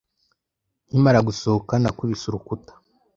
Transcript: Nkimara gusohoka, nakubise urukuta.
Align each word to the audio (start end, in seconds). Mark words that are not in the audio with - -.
Nkimara 0.87 1.19
gusohoka, 1.27 1.73
nakubise 1.81 2.23
urukuta. 2.27 2.71